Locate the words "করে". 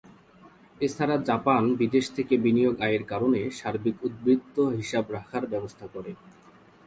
5.93-6.11